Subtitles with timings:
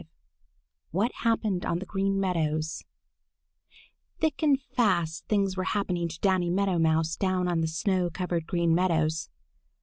[0.01, 0.07] V
[0.89, 2.85] WHAT HAPPENED ON THE GREEN MEADOWS
[4.19, 8.47] THICK and fast things were happening to Danny Meadow Mouse down on the snow covered
[8.47, 9.29] Green Meadows.